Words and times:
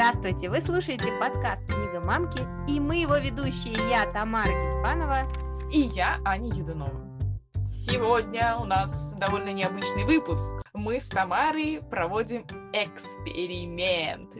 Здравствуйте! 0.00 0.48
Вы 0.48 0.62
слушаете 0.62 1.12
подкаст 1.20 1.66
«Книга 1.66 2.00
мамки» 2.00 2.40
и 2.66 2.80
мы 2.80 2.96
его 2.96 3.18
ведущие, 3.18 3.74
я 3.90 4.10
Тамара 4.10 4.48
Гельфанова 4.48 5.30
и 5.70 5.80
я 5.80 6.18
Аня 6.24 6.48
Юдунова. 6.54 7.06
Сегодня 7.66 8.56
у 8.58 8.64
нас 8.64 9.12
довольно 9.18 9.52
необычный 9.52 10.04
выпуск. 10.04 10.62
Мы 10.72 11.00
с 11.00 11.08
Тамарой 11.10 11.80
проводим 11.90 12.46
эксперимент. 12.72 14.30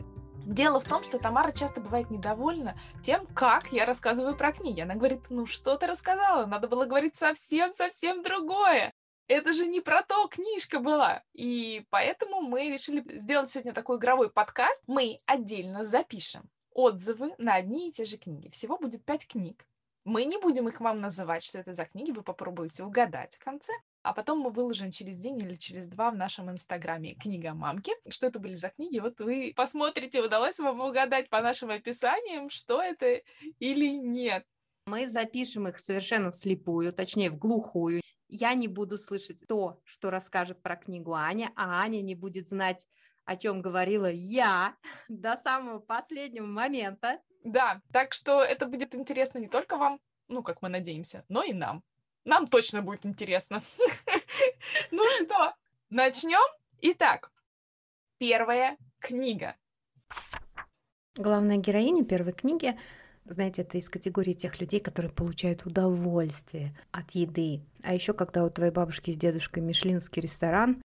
Дело 0.47 0.81
в 0.81 0.85
том, 0.85 1.03
что 1.03 1.19
Тамара 1.19 1.53
часто 1.53 1.83
бывает 1.83 2.11
недовольна 2.11 2.75
тем, 3.03 3.27
как 3.27 3.71
я 3.71 3.85
рассказываю 3.85 4.39
про 4.39 4.53
книги. 4.53 4.81
Она 4.81 4.95
говорит, 4.95 5.27
ну 5.29 5.45
что 5.45 5.77
ты 5.77 5.87
рассказала? 5.87 6.47
Надо 6.47 6.69
было 6.69 6.87
говорить 6.87 7.17
совсем-совсем 7.17 8.23
другое 8.23 8.90
это 9.31 9.53
же 9.53 9.65
не 9.67 9.81
про 9.81 10.03
то 10.03 10.27
книжка 10.27 10.81
была. 10.81 11.23
И 11.35 11.87
поэтому 11.91 12.41
мы 12.41 12.69
решили 12.69 13.05
сделать 13.17 13.49
сегодня 13.49 13.73
такой 13.73 13.97
игровой 13.97 14.29
подкаст. 14.29 14.83
Мы 14.89 15.21
отдельно 15.25 15.85
запишем 15.85 16.51
отзывы 16.73 17.33
на 17.39 17.55
одни 17.55 17.89
и 17.89 17.93
те 17.93 18.05
же 18.05 18.17
книги. 18.17 18.51
Всего 18.51 18.77
будет 18.77 19.05
пять 19.05 19.29
книг. 19.29 19.65
Мы 20.05 20.25
не 20.25 20.37
будем 20.39 20.67
их 20.67 20.81
вам 20.81 21.01
называть, 21.01 21.45
что 21.45 21.61
это 21.61 21.75
за 21.75 21.85
книги, 21.85 22.11
вы 22.11 22.23
попробуете 22.23 22.83
угадать 22.83 23.37
в 23.37 23.45
конце. 23.45 23.73
А 24.03 24.15
потом 24.15 24.41
мы 24.41 24.51
выложим 24.51 24.91
через 24.91 25.19
день 25.19 25.39
или 25.39 25.55
через 25.55 25.87
два 25.87 26.11
в 26.11 26.17
нашем 26.17 26.51
инстаграме 26.51 27.15
книга 27.15 27.55
мамки. 27.55 27.93
Что 28.09 28.27
это 28.27 28.41
были 28.41 28.57
за 28.57 28.71
книги? 28.71 28.99
Вот 28.99 29.21
вы 29.21 29.53
посмотрите, 29.55 30.23
удалось 30.23 30.59
вам 30.59 30.81
угадать 30.81 31.29
по 31.29 31.41
нашим 31.41 31.71
описаниям, 31.71 32.51
что 32.51 32.83
это 32.83 33.21
или 33.61 33.91
нет. 33.91 34.45
Мы 34.87 35.07
запишем 35.07 35.69
их 35.69 35.79
совершенно 35.79 36.33
вслепую, 36.33 36.93
точнее 36.93 37.31
в 37.31 37.39
глухую 37.39 38.01
я 38.31 38.55
не 38.55 38.69
буду 38.69 38.97
слышать 38.99 39.45
то, 39.47 39.81
что 39.85 40.11
расскажет 40.11 40.63
про 40.63 40.77
книгу 40.77 41.15
Аня, 41.15 41.53
а 41.57 41.81
Аня 41.83 42.01
не 42.01 42.15
будет 42.15 42.49
знать, 42.49 42.87
о 43.25 43.37
чем 43.37 43.61
говорила 43.63 44.11
я 44.11 44.77
до 45.09 45.37
самого 45.37 45.79
последнего 45.79 46.47
момента. 46.47 47.21
Да, 47.45 47.81
так 47.93 48.13
что 48.13 48.43
это 48.43 48.67
будет 48.67 48.95
интересно 48.95 49.39
не 49.39 49.49
только 49.49 49.77
вам, 49.77 50.01
ну, 50.29 50.43
как 50.43 50.63
мы 50.63 50.69
надеемся, 50.69 51.25
но 51.29 51.43
и 51.43 51.53
нам. 51.53 51.83
Нам 52.25 52.47
точно 52.47 52.83
будет 52.83 53.07
интересно. 53.07 53.63
Ну 54.91 55.03
что, 55.19 55.55
начнем? 55.89 56.41
Итак, 56.83 57.33
первая 58.19 58.77
книга. 58.99 59.57
Главная 61.17 61.57
героиня 61.57 62.05
первой 62.05 62.33
книги 62.33 62.79
знаете, 63.35 63.63
это 63.63 63.79
из 63.79 63.89
категории 63.89 64.33
тех 64.33 64.61
людей, 64.61 64.81
которые 64.81 65.13
получают 65.13 65.67
удовольствие 65.67 66.75
от 66.91 67.11
еды. 67.13 67.61
А 67.83 67.95
еще 67.95 68.13
когда 68.13 68.45
у 68.45 68.51
твоей 68.51 68.73
бабушки 68.73 69.11
с 69.13 69.17
дедушкой 69.17 69.63
мишлинский 69.63 70.23
ресторан, 70.23 70.83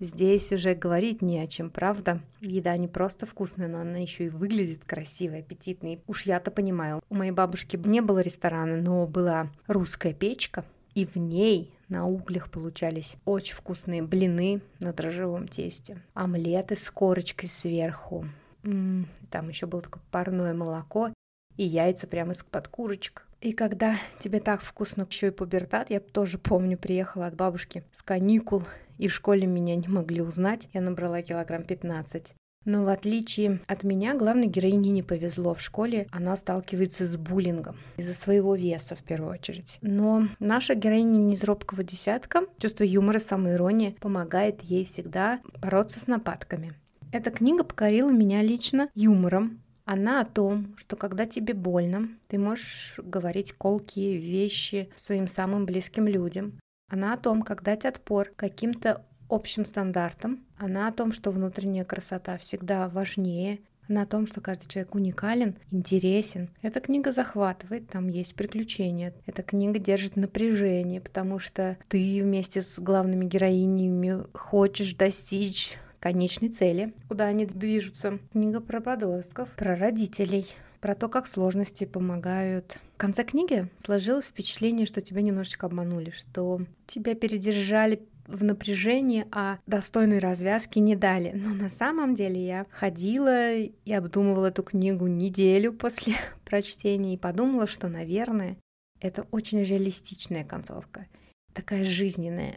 Здесь 0.00 0.52
уже 0.52 0.74
говорить 0.74 1.22
не 1.22 1.38
о 1.38 1.46
чем, 1.46 1.70
правда? 1.70 2.20
Еда 2.40 2.76
не 2.76 2.88
просто 2.88 3.26
вкусная, 3.26 3.68
но 3.68 3.80
она 3.80 3.98
еще 3.98 4.26
и 4.26 4.28
выглядит 4.28 4.84
красивой, 4.84 5.38
аппетитной. 5.38 6.02
Уж 6.08 6.26
я-то 6.26 6.50
понимаю, 6.50 7.00
у 7.08 7.14
моей 7.14 7.30
бабушки 7.30 7.76
не 7.76 8.00
было 8.00 8.18
ресторана, 8.18 8.76
но 8.76 9.06
была 9.06 9.52
русская 9.68 10.12
печка, 10.12 10.64
и 10.94 11.06
в 11.06 11.14
ней 11.14 11.72
на 11.88 12.08
углях 12.08 12.50
получались 12.50 13.14
очень 13.24 13.54
вкусные 13.54 14.02
блины 14.02 14.62
на 14.80 14.92
дрожжевом 14.92 15.46
тесте, 15.46 16.02
омлеты 16.12 16.74
с 16.74 16.90
корочкой 16.90 17.48
сверху. 17.48 18.26
Там 18.62 19.48
еще 19.48 19.66
было 19.66 19.80
такое 19.80 20.02
парное 20.10 20.54
молоко 20.54 21.12
и 21.56 21.64
яйца 21.64 22.06
прямо 22.06 22.32
из-под 22.32 22.68
курочек. 22.68 23.26
И 23.40 23.52
когда 23.52 23.96
тебе 24.18 24.40
так 24.40 24.62
вкусно 24.62 25.06
еще 25.08 25.28
и 25.28 25.30
пубертат, 25.30 25.90
я 25.90 26.00
тоже 26.00 26.38
помню, 26.38 26.78
приехала 26.78 27.26
от 27.26 27.34
бабушки 27.34 27.84
с 27.92 28.02
каникул, 28.02 28.64
и 28.98 29.08
в 29.08 29.12
школе 29.12 29.46
меня 29.46 29.76
не 29.76 29.88
могли 29.88 30.22
узнать, 30.22 30.68
я 30.72 30.80
набрала 30.80 31.20
килограмм 31.22 31.64
15. 31.64 32.34
Но 32.64 32.84
в 32.84 32.88
отличие 32.88 33.60
от 33.66 33.84
меня, 33.84 34.14
главной 34.14 34.46
героине 34.46 34.90
не 34.90 35.02
повезло 35.02 35.54
в 35.54 35.60
школе. 35.60 36.06
Она 36.10 36.34
сталкивается 36.34 37.06
с 37.06 37.16
буллингом 37.16 37.76
из-за 37.98 38.14
своего 38.14 38.54
веса 38.54 38.96
в 38.96 39.02
первую 39.02 39.32
очередь. 39.32 39.78
Но 39.82 40.28
наша 40.38 40.74
героиня 40.74 41.18
не 41.18 41.34
из 41.34 41.44
робкого 41.44 41.84
десятка. 41.84 42.44
Чувство 42.58 42.84
юмора, 42.84 43.18
самоирония 43.18 43.94
помогает 44.00 44.62
ей 44.62 44.84
всегда 44.84 45.40
бороться 45.60 46.00
с 46.00 46.06
нападками. 46.06 46.72
Эта 47.12 47.30
книга 47.30 47.62
покорила 47.64 48.10
меня 48.10 48.42
лично 48.42 48.88
юмором, 48.94 49.60
она 49.84 50.20
о 50.20 50.24
том, 50.24 50.74
что 50.76 50.96
когда 50.96 51.26
тебе 51.26 51.54
больно, 51.54 52.08
ты 52.28 52.38
можешь 52.38 52.98
говорить 52.98 53.52
колкие 53.52 54.16
вещи 54.16 54.88
своим 54.96 55.28
самым 55.28 55.66
близким 55.66 56.06
людям. 56.06 56.58
Она 56.88 57.12
о 57.12 57.18
том, 57.18 57.42
как 57.42 57.62
дать 57.62 57.84
отпор 57.84 58.32
каким-то 58.36 59.04
общим 59.28 59.64
стандартам. 59.64 60.44
Она 60.56 60.88
о 60.88 60.92
том, 60.92 61.12
что 61.12 61.30
внутренняя 61.30 61.84
красота 61.84 62.38
всегда 62.38 62.88
важнее. 62.88 63.60
Она 63.88 64.02
о 64.02 64.06
том, 64.06 64.26
что 64.26 64.40
каждый 64.40 64.68
человек 64.68 64.94
уникален, 64.94 65.56
интересен. 65.70 66.48
Эта 66.62 66.80
книга 66.80 67.12
захватывает, 67.12 67.88
там 67.88 68.08
есть 68.08 68.34
приключения. 68.34 69.12
Эта 69.26 69.42
книга 69.42 69.78
держит 69.78 70.16
напряжение, 70.16 71.02
потому 71.02 71.38
что 71.38 71.76
ты 71.88 72.22
вместе 72.22 72.62
с 72.62 72.78
главными 72.78 73.26
героинями 73.26 74.24
хочешь 74.32 74.94
достичь 74.94 75.76
конечной 76.04 76.50
цели, 76.50 76.92
куда 77.08 77.24
они 77.24 77.46
движутся. 77.46 78.18
Книга 78.32 78.60
про 78.60 78.82
подростков, 78.82 79.48
про 79.56 79.74
родителей, 79.74 80.46
про 80.82 80.94
то, 80.94 81.08
как 81.08 81.26
сложности 81.26 81.84
помогают. 81.84 82.78
В 82.96 82.98
конце 82.98 83.24
книги 83.24 83.70
сложилось 83.82 84.26
впечатление, 84.26 84.86
что 84.86 85.00
тебя 85.00 85.22
немножечко 85.22 85.64
обманули, 85.64 86.10
что 86.10 86.60
тебя 86.86 87.14
передержали 87.14 88.06
в 88.26 88.44
напряжении, 88.44 89.26
а 89.32 89.58
достойной 89.66 90.18
развязки 90.18 90.78
не 90.78 90.94
дали. 90.94 91.32
Но 91.34 91.54
на 91.54 91.70
самом 91.70 92.14
деле 92.14 92.44
я 92.44 92.66
ходила 92.68 93.54
и 93.54 93.92
обдумывала 93.94 94.48
эту 94.48 94.62
книгу 94.62 95.06
неделю 95.06 95.72
после 95.78 96.16
прочтения 96.44 97.14
и 97.14 97.18
подумала, 97.18 97.66
что, 97.66 97.88
наверное, 97.88 98.58
это 99.00 99.26
очень 99.30 99.64
реалистичная 99.64 100.44
концовка, 100.44 101.06
такая 101.54 101.82
жизненная. 101.82 102.56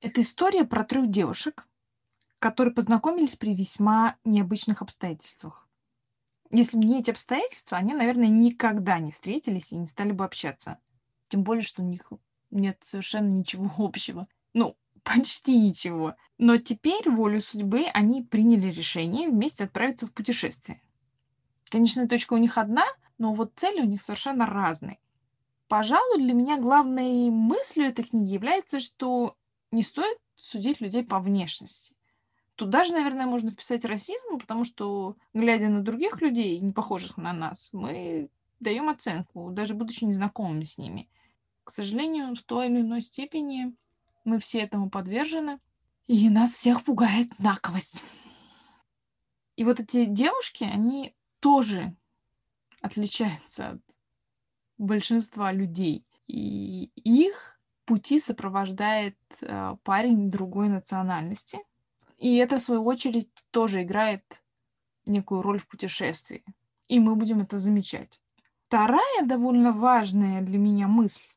Это 0.00 0.20
история 0.20 0.64
про 0.64 0.84
трех 0.84 1.10
девушек, 1.10 1.66
которые 2.38 2.74
познакомились 2.74 3.36
при 3.36 3.54
весьма 3.54 4.16
необычных 4.24 4.82
обстоятельствах. 4.82 5.68
Если 6.50 6.78
бы 6.78 6.84
не 6.84 7.00
эти 7.00 7.10
обстоятельства, 7.10 7.78
они, 7.78 7.94
наверное, 7.94 8.28
никогда 8.28 8.98
не 8.98 9.12
встретились 9.12 9.72
и 9.72 9.76
не 9.76 9.86
стали 9.86 10.12
бы 10.12 10.24
общаться. 10.24 10.78
Тем 11.28 11.42
более, 11.42 11.62
что 11.62 11.82
у 11.82 11.86
них 11.86 12.12
нет 12.50 12.78
совершенно 12.82 13.28
ничего 13.28 13.70
общего. 13.78 14.28
Ну, 14.54 14.76
почти 15.02 15.58
ничего. 15.58 16.14
Но 16.38 16.56
теперь, 16.58 17.08
волю 17.10 17.40
судьбы, 17.40 17.86
они 17.92 18.22
приняли 18.22 18.70
решение 18.70 19.28
вместе 19.28 19.64
отправиться 19.64 20.06
в 20.06 20.12
путешествие. 20.12 20.82
Конечная 21.68 22.06
точка 22.06 22.34
у 22.34 22.38
них 22.38 22.58
одна, 22.58 22.84
но 23.18 23.32
вот 23.32 23.52
цели 23.56 23.80
у 23.80 23.86
них 23.86 24.00
совершенно 24.00 24.46
разные. 24.46 24.98
Пожалуй, 25.68 26.22
для 26.22 26.32
меня 26.32 26.58
главной 26.58 27.28
мыслью 27.30 27.86
этой 27.86 28.04
книги 28.04 28.34
является, 28.34 28.78
что 28.78 29.36
не 29.70 29.82
стоит 29.82 30.18
судить 30.36 30.80
людей 30.80 31.04
по 31.04 31.18
внешности. 31.18 31.94
Тут 32.54 32.70
даже, 32.70 32.92
наверное, 32.92 33.26
можно 33.26 33.50
вписать 33.50 33.84
расизм, 33.84 34.38
потому 34.38 34.64
что, 34.64 35.16
глядя 35.34 35.68
на 35.68 35.82
других 35.82 36.22
людей, 36.22 36.58
не 36.58 36.72
похожих 36.72 37.18
на 37.18 37.32
нас, 37.32 37.70
мы 37.72 38.30
даем 38.60 38.88
оценку, 38.88 39.50
даже 39.50 39.74
будучи 39.74 40.04
незнакомыми 40.04 40.64
с 40.64 40.78
ними. 40.78 41.08
К 41.64 41.70
сожалению, 41.70 42.34
в 42.34 42.42
той 42.42 42.66
или 42.66 42.80
иной 42.80 43.02
степени 43.02 43.74
мы 44.24 44.38
все 44.38 44.60
этому 44.60 44.88
подвержены, 44.88 45.58
и 46.06 46.30
нас 46.30 46.54
всех 46.54 46.84
пугает 46.84 47.38
наковость. 47.38 48.04
И 49.56 49.64
вот 49.64 49.80
эти 49.80 50.04
девушки, 50.04 50.64
они 50.64 51.14
тоже 51.40 51.94
отличаются 52.80 53.70
от 53.70 53.80
большинства 54.78 55.52
людей. 55.52 56.06
И 56.26 56.90
их 56.94 57.55
пути 57.86 58.18
сопровождает 58.18 59.16
э, 59.40 59.76
парень 59.82 60.30
другой 60.30 60.68
национальности. 60.68 61.58
И 62.18 62.36
это, 62.36 62.56
в 62.56 62.60
свою 62.60 62.84
очередь, 62.84 63.30
тоже 63.50 63.82
играет 63.82 64.22
некую 65.06 65.42
роль 65.42 65.58
в 65.58 65.66
путешествии. 65.66 66.44
И 66.88 67.00
мы 67.00 67.14
будем 67.16 67.40
это 67.40 67.56
замечать. 67.56 68.20
Вторая 68.66 69.24
довольно 69.24 69.72
важная 69.72 70.42
для 70.42 70.58
меня 70.58 70.88
мысль. 70.88 71.32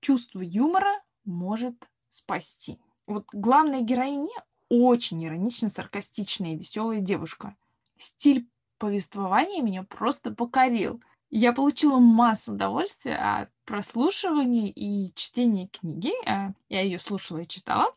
Чувство 0.00 0.40
юмора 0.40 1.02
может 1.24 1.88
спасти. 2.08 2.80
Вот 3.06 3.26
главная 3.32 3.80
героиня 3.80 4.44
очень 4.68 5.24
иронично 5.24 5.68
саркастичная 5.68 6.54
и 6.54 6.56
веселая 6.56 7.00
девушка. 7.00 7.56
Стиль 7.96 8.48
повествования 8.78 9.62
меня 9.62 9.82
просто 9.84 10.32
покорил. 10.32 11.02
Я 11.30 11.52
получила 11.52 11.98
массу 11.98 12.54
удовольствия 12.54 13.16
от 13.16 13.50
прослушивания 13.64 14.68
и 14.68 15.12
чтения 15.14 15.68
книги. 15.68 16.10
А, 16.26 16.52
я 16.68 16.80
ее 16.82 16.98
слушала 16.98 17.38
и 17.38 17.46
читала. 17.46 17.94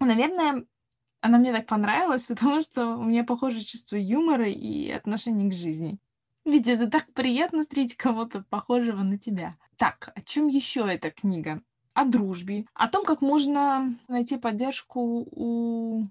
Наверное, 0.00 0.66
она 1.20 1.38
мне 1.38 1.52
так 1.52 1.66
понравилась, 1.66 2.26
потому 2.28 2.60
что 2.60 2.96
у 2.96 3.04
меня 3.04 3.22
похожее 3.22 3.62
чувство 3.62 3.96
юмора 3.96 4.50
и 4.50 4.90
отношение 4.90 5.48
к 5.48 5.54
жизни. 5.54 5.98
Ведь 6.44 6.66
это 6.66 6.90
так 6.90 7.12
приятно 7.12 7.62
встретить 7.62 7.96
кого-то 7.96 8.44
похожего 8.50 9.02
на 9.02 9.16
тебя. 9.16 9.52
Так, 9.76 10.10
о 10.16 10.20
чем 10.22 10.48
еще 10.48 10.80
эта 10.80 11.12
книга? 11.12 11.62
О 11.94 12.04
дружбе, 12.04 12.66
о 12.74 12.88
том, 12.88 13.04
как 13.04 13.20
можно 13.20 13.96
найти 14.08 14.38
поддержку 14.38 15.28
у 15.30 16.04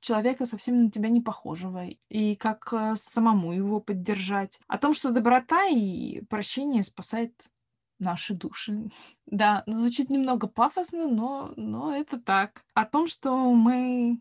человека 0.00 0.46
совсем 0.46 0.84
на 0.84 0.90
тебя 0.90 1.08
не 1.08 1.20
похожего, 1.20 1.86
и 2.08 2.34
как 2.34 2.72
э, 2.72 2.94
самому 2.96 3.52
его 3.52 3.80
поддержать. 3.80 4.60
О 4.66 4.78
том, 4.78 4.94
что 4.94 5.10
доброта 5.10 5.66
и 5.66 6.22
прощение 6.22 6.82
спасает 6.82 7.50
наши 7.98 8.34
души. 8.34 8.88
Да, 9.26 9.62
звучит 9.68 10.10
немного 10.10 10.48
пафосно, 10.48 11.06
но, 11.06 11.52
но 11.54 11.94
это 11.94 12.18
так. 12.20 12.64
О 12.74 12.84
том, 12.84 13.06
что 13.06 13.32
мы 13.52 14.20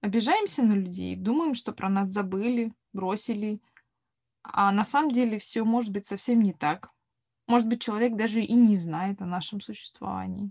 обижаемся 0.00 0.62
на 0.62 0.72
людей, 0.72 1.14
думаем, 1.14 1.54
что 1.54 1.72
про 1.72 1.90
нас 1.90 2.08
забыли, 2.08 2.72
бросили, 2.94 3.60
а 4.42 4.72
на 4.72 4.82
самом 4.82 5.10
деле 5.10 5.38
все 5.38 5.62
может 5.64 5.92
быть 5.92 6.06
совсем 6.06 6.40
не 6.40 6.54
так. 6.54 6.90
Может 7.46 7.68
быть, 7.68 7.82
человек 7.82 8.16
даже 8.16 8.42
и 8.42 8.54
не 8.54 8.76
знает 8.76 9.20
о 9.20 9.26
нашем 9.26 9.60
существовании. 9.60 10.50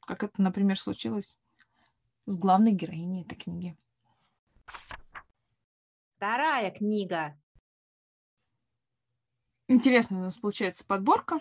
Как 0.00 0.24
это, 0.24 0.40
например, 0.40 0.80
случилось 0.80 1.36
с 2.26 2.38
главной 2.38 2.72
героиней 2.72 3.22
этой 3.22 3.36
книги. 3.36 3.76
Вторая 6.16 6.70
книга. 6.70 7.36
Интересно 9.68 10.18
у 10.18 10.22
нас 10.22 10.36
получается 10.36 10.86
подборка. 10.86 11.40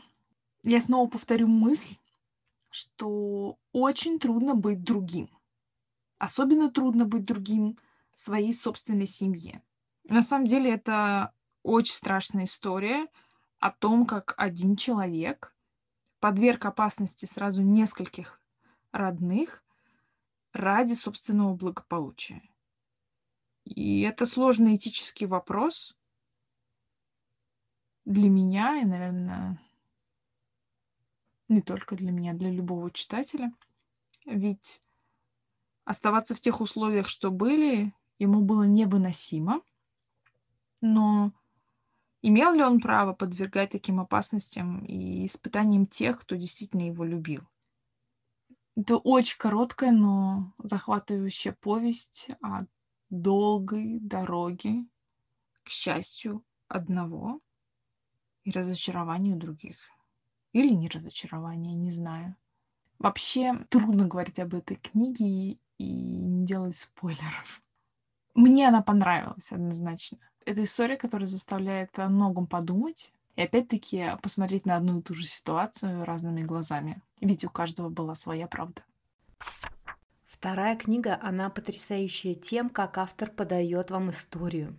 Я 0.63 0.81
снова 0.81 1.09
повторю 1.09 1.47
мысль, 1.47 1.97
что 2.69 3.57
очень 3.71 4.19
трудно 4.19 4.55
быть 4.55 4.83
другим. 4.83 5.29
Особенно 6.17 6.71
трудно 6.71 7.05
быть 7.05 7.25
другим 7.25 7.77
своей 8.11 8.53
собственной 8.53 9.07
семье. 9.07 9.61
На 10.03 10.21
самом 10.21 10.47
деле 10.47 10.71
это 10.73 11.33
очень 11.63 11.95
страшная 11.95 12.45
история 12.45 13.07
о 13.59 13.71
том, 13.71 14.05
как 14.05 14.33
один 14.37 14.75
человек 14.75 15.55
подверг 16.19 16.65
опасности 16.65 17.25
сразу 17.25 17.61
нескольких 17.63 18.39
родных 18.91 19.63
ради 20.53 20.93
собственного 20.93 21.53
благополучия. 21.55 22.41
И 23.65 24.01
это 24.01 24.25
сложный 24.25 24.75
этический 24.75 25.25
вопрос 25.25 25.95
для 28.05 28.29
меня 28.29 28.81
и, 28.81 28.85
наверное, 28.85 29.61
не 31.47 31.61
только 31.61 31.95
для 31.95 32.11
меня, 32.11 32.33
для 32.33 32.49
любого 32.49 32.91
читателя. 32.91 33.53
Ведь 34.25 34.81
оставаться 35.85 36.35
в 36.35 36.41
тех 36.41 36.61
условиях, 36.61 37.07
что 37.07 37.31
были, 37.31 37.93
ему 38.19 38.41
было 38.41 38.63
невыносимо. 38.63 39.61
Но 40.81 41.31
имел 42.21 42.53
ли 42.53 42.63
он 42.63 42.79
право 42.79 43.13
подвергать 43.13 43.71
таким 43.71 43.99
опасностям 43.99 44.83
и 44.85 45.25
испытаниям 45.25 45.85
тех, 45.85 46.19
кто 46.19 46.35
действительно 46.35 46.87
его 46.87 47.03
любил? 47.03 47.43
Это 48.75 48.97
очень 48.97 49.37
короткая, 49.37 49.91
но 49.91 50.53
захватывающая 50.57 51.55
повесть 51.59 52.29
о 52.41 52.63
долгой 53.11 53.99
дороге 53.99 54.85
к 55.63 55.69
счастью 55.69 56.43
одного 56.67 57.41
и 58.43 58.51
разочарованию 58.51 59.37
других. 59.37 59.77
Или 60.53 60.73
не 60.73 60.89
разочарование, 60.89 61.75
не 61.75 61.91
знаю. 61.91 62.35
Вообще 62.99 63.53
трудно 63.69 64.07
говорить 64.07 64.39
об 64.39 64.53
этой 64.53 64.77
книге 64.77 65.57
и 65.77 65.83
не 65.83 66.45
делать 66.45 66.75
спойлеров. 66.75 67.61
Мне 68.35 68.67
она 68.67 68.81
понравилась 68.81 69.51
однозначно. 69.51 70.17
Это 70.45 70.63
история, 70.63 70.97
которая 70.97 71.27
заставляет 71.27 71.97
о 71.99 72.09
многом 72.09 72.47
подумать. 72.47 73.13
И 73.35 73.41
опять-таки 73.41 74.17
посмотреть 74.21 74.65
на 74.65 74.75
одну 74.75 74.99
и 74.99 75.01
ту 75.01 75.13
же 75.13 75.25
ситуацию 75.25 76.03
разными 76.03 76.43
глазами. 76.43 77.01
Ведь 77.21 77.45
у 77.45 77.49
каждого 77.49 77.89
была 77.89 78.13
своя 78.13 78.47
правда. 78.47 78.83
Вторая 80.41 80.75
книга, 80.75 81.19
она 81.21 81.51
потрясающая 81.51 82.33
тем, 82.33 82.71
как 82.71 82.97
автор 82.97 83.29
подает 83.29 83.91
вам 83.91 84.09
историю. 84.09 84.75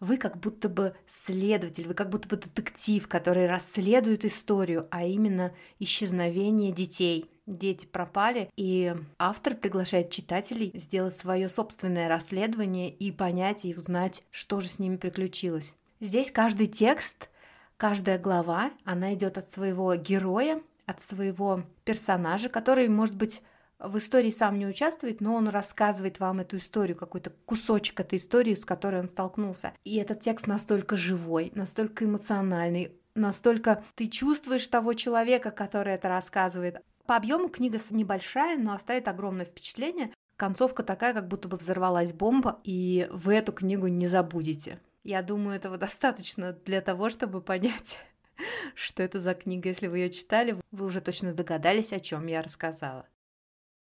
Вы 0.00 0.18
как 0.18 0.38
будто 0.38 0.68
бы 0.68 0.94
следователь, 1.06 1.88
вы 1.88 1.94
как 1.94 2.10
будто 2.10 2.28
бы 2.28 2.36
детектив, 2.36 3.08
который 3.08 3.46
расследует 3.46 4.26
историю, 4.26 4.84
а 4.90 5.06
именно 5.06 5.54
исчезновение 5.78 6.72
детей. 6.72 7.30
Дети 7.46 7.86
пропали, 7.86 8.50
и 8.54 8.94
автор 9.18 9.54
приглашает 9.54 10.10
читателей 10.10 10.72
сделать 10.74 11.16
свое 11.16 11.48
собственное 11.48 12.06
расследование 12.10 12.90
и 12.90 13.10
понять 13.10 13.64
и 13.64 13.74
узнать, 13.74 14.24
что 14.30 14.60
же 14.60 14.68
с 14.68 14.78
ними 14.78 14.96
приключилось. 14.98 15.74
Здесь 16.00 16.30
каждый 16.30 16.66
текст, 16.66 17.30
каждая 17.78 18.18
глава, 18.18 18.72
она 18.84 19.14
идет 19.14 19.38
от 19.38 19.50
своего 19.50 19.94
героя, 19.94 20.60
от 20.84 21.00
своего 21.00 21.62
персонажа, 21.86 22.50
который, 22.50 22.88
может 22.88 23.16
быть, 23.16 23.40
в 23.78 23.98
истории 23.98 24.30
сам 24.30 24.58
не 24.58 24.66
участвует, 24.66 25.20
но 25.20 25.34
он 25.34 25.48
рассказывает 25.48 26.18
вам 26.18 26.40
эту 26.40 26.56
историю, 26.56 26.96
какой-то 26.96 27.30
кусочек 27.44 28.00
этой 28.00 28.18
истории, 28.18 28.54
с 28.54 28.64
которой 28.64 29.00
он 29.00 29.08
столкнулся. 29.08 29.72
И 29.84 29.96
этот 29.96 30.20
текст 30.20 30.46
настолько 30.46 30.96
живой, 30.96 31.52
настолько 31.54 32.04
эмоциональный, 32.04 32.92
настолько 33.14 33.84
ты 33.94 34.06
чувствуешь 34.06 34.66
того 34.68 34.94
человека, 34.94 35.50
который 35.50 35.94
это 35.94 36.08
рассказывает. 36.08 36.78
По 37.06 37.16
объему 37.16 37.48
книга 37.48 37.78
небольшая, 37.90 38.58
но 38.58 38.72
оставит 38.72 39.08
огромное 39.08 39.44
впечатление. 39.44 40.12
Концовка 40.36 40.82
такая, 40.82 41.14
как 41.14 41.28
будто 41.28 41.48
бы 41.48 41.56
взорвалась 41.56 42.12
бомба, 42.12 42.60
и 42.64 43.08
вы 43.10 43.34
эту 43.34 43.52
книгу 43.52 43.86
не 43.86 44.06
забудете. 44.06 44.80
Я 45.04 45.22
думаю, 45.22 45.56
этого 45.56 45.76
достаточно 45.78 46.52
для 46.52 46.80
того, 46.80 47.08
чтобы 47.08 47.40
понять, 47.42 47.98
что 48.74 49.02
это 49.02 49.20
за 49.20 49.34
книга. 49.34 49.68
Если 49.68 49.86
вы 49.86 49.98
ее 49.98 50.10
читали, 50.10 50.56
вы 50.70 50.86
уже 50.86 51.00
точно 51.00 51.32
догадались, 51.32 51.92
о 51.92 52.00
чем 52.00 52.26
я 52.26 52.42
рассказала. 52.42 53.06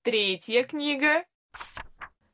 Третья 0.10 0.64
книга. 0.64 1.24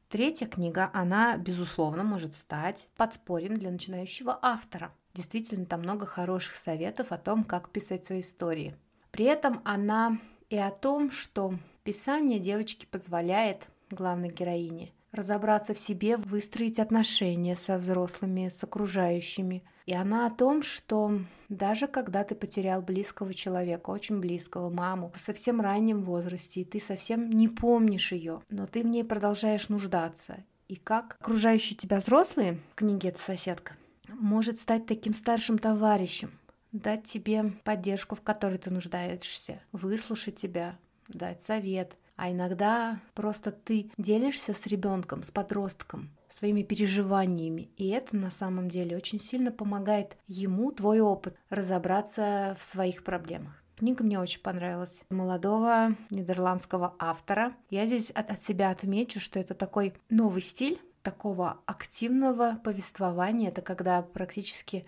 Третья 0.08 0.46
книга, 0.46 0.90
она, 0.94 1.36
безусловно, 1.36 2.06
может 2.06 2.34
стать 2.34 2.88
подспорьем 2.96 3.58
для 3.58 3.70
начинающего 3.70 4.40
автора. 4.42 4.94
Действительно, 5.14 5.66
там 5.66 5.82
много 5.82 6.06
хороших 6.06 6.56
советов 6.56 7.12
о 7.12 7.18
том, 7.18 7.44
как 7.44 7.72
писать 7.74 8.06
свои 8.06 8.22
истории. 8.22 8.78
При 9.12 9.26
этом 9.26 9.60
она 9.66 10.20
и 10.50 10.56
о 10.56 10.72
том, 10.72 11.12
что 11.12 11.56
писание 11.84 12.40
девочки 12.40 12.86
позволяет 12.86 13.68
главной 13.90 14.30
героине 14.30 14.94
разобраться 15.12 15.74
в 15.74 15.78
себе, 15.78 16.16
выстроить 16.16 16.80
отношения 16.80 17.58
со 17.58 17.78
взрослыми, 17.78 18.48
с 18.48 18.64
окружающими. 18.64 19.66
И 19.86 19.94
она 19.94 20.26
о 20.26 20.32
том, 20.32 20.64
что 20.64 21.20
даже 21.48 21.88
когда 21.88 22.24
ты 22.24 22.34
потерял 22.34 22.82
близкого 22.82 23.34
человека, 23.34 23.92
очень 23.92 24.20
близкого, 24.20 24.70
маму, 24.70 25.12
в 25.16 25.20
совсем 25.20 25.62
раннем 25.62 26.02
возрасте, 26.02 26.62
и 26.62 26.66
ты 26.66 26.80
совсем 26.80 27.30
не 27.30 27.48
помнишь 27.48 28.12
ее, 28.12 28.42
но 28.50 28.66
ты 28.66 28.82
в 28.82 28.88
ней 28.88 29.04
продолжаешь 29.04 29.70
нуждаться. 29.70 30.44
И 30.68 30.76
как 30.76 31.18
окружающие 31.20 31.78
тебя 31.78 32.00
взрослые, 32.00 32.60
в 32.72 32.76
книге 32.76 33.10
«Это 33.10 33.20
соседка», 33.20 33.74
может 34.08 34.60
стать 34.60 34.88
таким 34.88 35.14
старшим 35.14 35.60
товарищем, 35.60 36.32
дать 36.72 37.04
тебе 37.04 37.54
поддержку, 37.64 38.16
в 38.16 38.22
которой 38.22 38.58
ты 38.58 38.72
нуждаешься, 38.72 39.62
выслушать 39.72 40.36
тебя, 40.36 40.78
дать 41.08 41.44
совет– 41.44 41.96
а 42.16 42.32
иногда 42.32 43.00
просто 43.14 43.52
ты 43.52 43.92
делишься 43.98 44.54
с 44.54 44.66
ребенком, 44.68 45.24
с 45.24 45.32
подростком 45.32 46.12
своими 46.30 46.64
переживаниями, 46.64 47.70
и 47.78 47.88
это 47.90 48.16
на 48.16 48.30
самом 48.30 48.70
деле 48.70 48.98
очень 48.98 49.20
сильно 49.20 49.52
помогает 49.52 50.18
ему, 50.28 50.72
твой 50.72 51.00
опыт, 51.00 51.38
разобраться 51.50 52.56
в 52.60 52.64
своих 52.64 53.04
проблемах. 53.04 53.62
Книга 53.78 54.06
мне 54.06 54.20
очень 54.20 54.42
понравилась. 54.42 55.04
Молодого 55.10 55.96
нидерландского 56.10 56.96
автора. 56.98 57.54
Я 57.70 57.86
здесь 57.86 58.10
от, 58.12 58.30
от 58.30 58.42
себя 58.42 58.70
отмечу, 58.70 59.20
что 59.20 59.38
это 59.38 59.54
такой 59.54 59.94
новый 60.10 60.42
стиль 60.42 60.80
такого 61.04 61.60
активного 61.66 62.60
повествования. 62.64 63.50
Это 63.50 63.62
когда 63.62 64.02
практически 64.02 64.86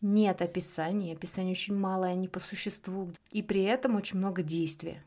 нет 0.00 0.40
описаний, 0.40 1.12
описаний 1.12 1.50
очень 1.50 1.76
мало, 1.76 2.06
они 2.06 2.28
по 2.28 2.38
существу, 2.38 3.10
и 3.32 3.42
при 3.42 3.64
этом 3.64 3.96
очень 3.96 4.18
много 4.18 4.42
действия. 4.42 5.04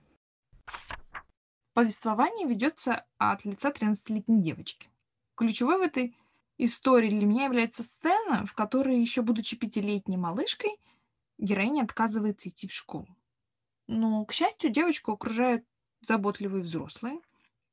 Повествование 1.74 2.48
ведется 2.48 3.06
от 3.18 3.46
лица 3.46 3.70
13-летней 3.70 4.42
девочки. 4.42 4.90
Ключевой 5.36 5.78
в 5.78 5.82
этой 5.82 6.18
истории 6.58 7.10
для 7.10 7.26
меня 7.26 7.46
является 7.46 7.82
сцена, 7.82 8.46
в 8.46 8.54
которой, 8.54 9.00
еще 9.00 9.22
будучи 9.22 9.56
пятилетней 9.56 10.18
малышкой, 10.18 10.78
героиня 11.38 11.84
отказывается 11.84 12.50
идти 12.50 12.68
в 12.68 12.74
школу. 12.74 13.08
Но, 13.88 14.26
к 14.26 14.34
счастью, 14.34 14.70
девочку 14.70 15.14
окружают 15.14 15.64
заботливые 16.02 16.62
взрослые, 16.62 17.22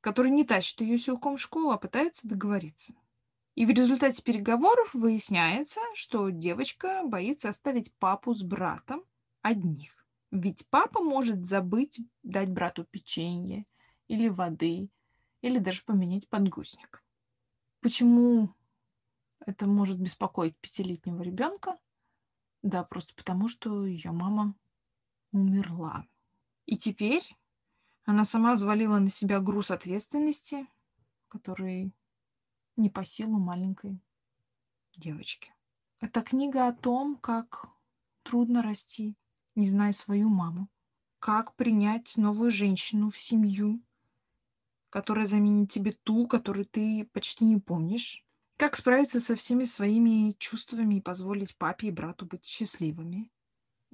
которые 0.01 0.33
не 0.33 0.45
тащат 0.45 0.81
ее 0.81 0.97
силком 0.97 1.37
в 1.37 1.41
школу, 1.41 1.71
а 1.71 1.79
пытаются 1.79 2.29
договориться. 2.29 2.95
И 3.57 3.67
в 3.67 3.71
результате 3.71 4.23
переговоров 4.23 4.95
выясняется, 4.95 5.81
что 5.95 6.31
девочка 6.31 7.03
боится 7.05 7.49
оставить 7.49 7.93
папу 7.95 8.33
с 8.33 8.45
братом 8.45 9.03
одних. 9.43 10.07
Ведь 10.31 10.69
папа 10.71 11.03
может 11.03 11.45
забыть 11.47 11.99
дать 12.23 12.51
брату 12.51 12.85
печенье 12.85 13.67
или 14.09 14.29
воды, 14.29 14.91
или 15.41 15.59
даже 15.59 15.85
поменять 15.85 16.29
подгузник. 16.29 17.05
Почему 17.81 18.55
это 19.47 19.67
может 19.67 19.99
беспокоить 19.99 20.57
пятилетнего 20.59 21.23
ребенка? 21.23 21.79
Да, 22.63 22.83
просто 22.83 23.15
потому, 23.15 23.49
что 23.49 23.87
ее 23.87 24.11
мама 24.11 24.55
умерла. 25.31 26.07
И 26.67 26.77
теперь 26.77 27.37
она 28.05 28.25
сама 28.25 28.55
взвалила 28.55 28.99
на 28.99 29.11
себя 29.11 29.41
груз 29.41 29.71
ответственности, 29.71 30.67
который 31.29 31.93
не 32.77 32.91
по 32.91 33.05
силу 33.05 33.39
маленькой 33.39 34.01
девочки. 34.97 35.53
Это 36.01 36.23
книга 36.23 36.69
о 36.69 36.73
том, 36.73 37.17
как 37.17 37.69
трудно 38.23 38.63
расти, 38.63 39.17
не 39.55 39.67
зная 39.69 39.93
свою 39.93 40.29
маму. 40.29 40.69
Как 41.19 41.55
принять 41.57 42.17
новую 42.17 42.51
женщину 42.51 43.11
в 43.11 43.19
семью, 43.19 43.83
которая 44.91 45.27
заменит 45.27 45.71
тебе 45.71 45.97
ту, 46.05 46.27
которую 46.27 46.67
ты 46.67 47.09
почти 47.13 47.45
не 47.45 47.59
помнишь. 47.59 48.25
Как 48.57 48.77
справиться 48.77 49.21
со 49.21 49.37
всеми 49.37 49.65
своими 49.65 50.35
чувствами 50.39 50.97
и 50.97 51.01
позволить 51.01 51.57
папе 51.57 51.89
и 51.89 51.93
брату 51.93 52.27
быть 52.27 52.45
счастливыми. 52.45 53.31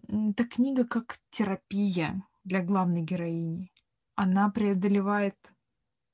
Эта 0.08 0.44
книга 0.44 0.84
как 0.84 1.18
терапия 1.30 2.26
для 2.44 2.62
главной 2.62 3.02
героини. 3.02 3.72
Она 4.14 4.50
преодолевает 4.50 5.36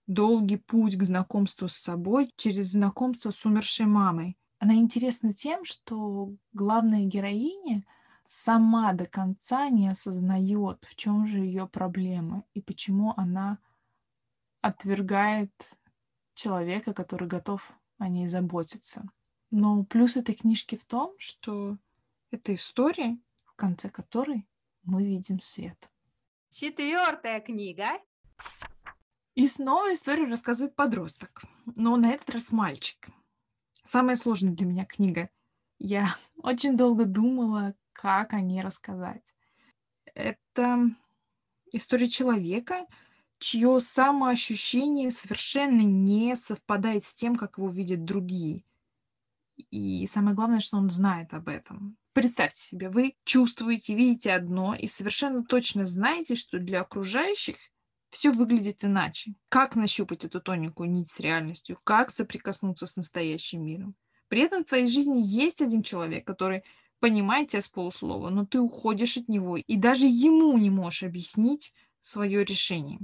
долгий 0.07 0.57
путь 0.57 0.97
к 0.97 1.05
знакомству 1.05 1.69
с 1.69 1.77
собой 1.77 2.33
через 2.37 2.73
знакомство 2.73 3.31
с 3.31 3.45
умершей 3.45 3.87
мамой. 3.87 4.37
Она 4.59 4.75
интересна 4.75 5.33
тем, 5.33 5.65
что 5.65 6.35
главная 6.53 7.05
героиня 7.05 7.85
сама 8.23 8.93
до 8.93 9.07
конца 9.07 9.69
не 9.69 9.89
осознает, 9.89 10.85
в 10.89 10.97
чем 10.97 11.27
же 11.27 11.39
ее 11.39 11.67
проблема 11.67 12.45
и 12.55 12.61
почему 12.61 13.15
она 13.17 13.59
отвергает 14.61 15.53
человека, 16.35 16.95
который 16.95 17.29
готов 17.29 17.73
о 17.99 18.09
ней 18.09 18.29
заботиться. 18.29 19.09
Но 19.51 19.85
плюс 19.85 20.17
этой 20.17 20.35
книжки 20.35 20.77
в 20.77 20.85
том, 20.85 21.15
что 21.19 21.77
это 22.31 22.55
история, 22.55 23.19
в 23.45 23.55
конце 23.55 23.91
которой 23.91 24.49
мы 24.83 25.05
видим 25.05 25.41
свет. 25.41 25.91
Четвертая 26.51 27.41
книга. 27.41 27.89
И 29.35 29.47
снова 29.47 29.93
историю 29.93 30.29
рассказывает 30.29 30.75
подросток, 30.75 31.43
но 31.77 31.97
на 31.97 32.11
этот 32.11 32.31
раз 32.31 32.53
мальчик. 32.53 33.09
Самая 33.83 34.17
сложная 34.17 34.53
для 34.53 34.67
меня 34.67 34.85
книга. 34.85 35.31
Я 35.79 36.17
очень 36.37 36.77
долго 36.77 37.05
думала, 37.05 37.75
как 37.93 38.35
о 38.35 38.41
ней 38.41 38.63
рассказать. 38.63 39.35
Это 40.15 40.91
история 41.73 42.09
человека, 42.09 42.87
чье 43.41 43.81
самоощущение 43.81 45.11
совершенно 45.11 45.81
не 45.81 46.37
совпадает 46.37 47.05
с 47.05 47.15
тем, 47.15 47.37
как 47.37 47.59
его 47.59 47.69
видят 47.69 48.05
другие. 48.05 48.65
И 49.71 50.07
самое 50.07 50.37
главное, 50.37 50.61
что 50.61 50.77
он 50.77 50.89
знает 50.89 51.35
об 51.35 51.49
этом. 51.49 51.97
Представьте 52.13 52.61
себе, 52.61 52.89
вы 52.89 53.15
чувствуете, 53.25 53.95
видите 53.95 54.33
одно 54.33 54.75
и 54.75 54.87
совершенно 54.87 55.45
точно 55.45 55.87
знаете, 55.87 56.35
что 56.35 56.59
для 56.59 56.81
окружающих 56.83 57.57
все 58.11 58.31
выглядит 58.31 58.85
иначе. 58.85 59.35
Как 59.49 59.77
нащупать 59.77 60.25
эту 60.25 60.41
тоненькую 60.41 60.91
нить 60.91 61.11
с 61.11 61.21
реальностью? 61.21 61.79
Как 61.85 62.11
соприкоснуться 62.11 62.87
с 62.87 62.97
настоящим 62.97 63.65
миром? 63.65 63.95
При 64.29 64.43
этом 64.43 64.65
в 64.65 64.69
твоей 64.69 64.87
жизни 64.87 65.21
есть 65.25 65.63
один 65.63 65.83
человек, 65.83 66.27
который 66.27 66.63
понимает 66.99 67.49
тебя 67.49 67.63
с 67.63 67.69
полуслова, 67.69 68.29
но 68.29 68.45
ты 68.45 68.61
уходишь 68.61 69.17
от 69.17 69.29
него, 69.29 69.57
и 69.57 69.77
даже 69.77 70.07
ему 70.07 70.57
не 70.59 70.71
можешь 70.71 71.05
объяснить 71.05 71.75
свое 72.01 72.45
решение. 72.45 73.01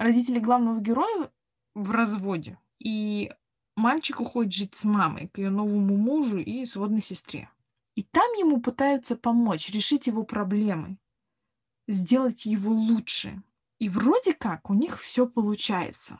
Родители 0.00 0.38
главного 0.38 0.80
героя 0.80 1.30
в 1.74 1.90
разводе, 1.90 2.58
и 2.78 3.30
мальчик 3.76 4.20
уходит 4.20 4.54
жить 4.54 4.74
с 4.74 4.86
мамой 4.86 5.28
к 5.28 5.36
ее 5.36 5.50
новому 5.50 5.94
мужу 5.98 6.38
и 6.38 6.64
сводной 6.64 7.02
сестре. 7.02 7.50
И 7.96 8.02
там 8.04 8.32
ему 8.32 8.62
пытаются 8.62 9.14
помочь, 9.14 9.68
решить 9.68 10.06
его 10.06 10.22
проблемы, 10.22 10.96
сделать 11.86 12.46
его 12.46 12.72
лучше. 12.72 13.42
И 13.78 13.90
вроде 13.90 14.32
как 14.32 14.70
у 14.70 14.74
них 14.74 14.98
все 14.98 15.26
получается. 15.26 16.18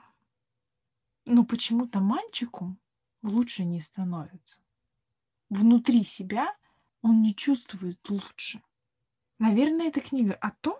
Но 1.25 1.47
почему-то 1.47 2.01
мальчику 2.01 2.77
лучше 3.23 3.65
не 3.65 3.81
становится. 3.81 4.61
Внутри 5.49 6.05
себя 6.05 6.55
он 7.01 7.23
не 7.23 7.35
чувствует 7.35 8.11
лучше. 8.11 8.63
Наверное, 9.39 9.87
эта 9.87 10.03
книга 10.03 10.35
о 10.35 10.51
том, 10.51 10.79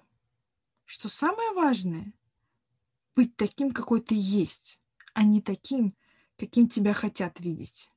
что 0.85 1.09
самое 1.09 1.53
важное— 1.53 2.13
быть 3.21 3.37
таким, 3.37 3.71
какой 3.71 4.01
ты 4.01 4.15
есть, 4.17 4.81
а 5.13 5.25
не 5.25 5.43
таким, 5.43 5.95
каким 6.39 6.69
тебя 6.69 6.95
хотят 6.95 7.39
видеть. 7.39 7.91